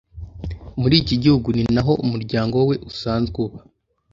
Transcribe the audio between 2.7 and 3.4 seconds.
usanzwe